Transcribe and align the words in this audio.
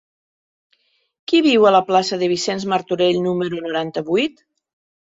Qui 1.27 1.43
viu 1.49 1.69
a 1.71 1.75
la 1.77 1.83
plaça 1.91 2.21
de 2.23 2.31
Vicenç 2.33 2.69
Martorell 2.75 3.23
número 3.31 3.65
noranta-vuit? 3.71 4.47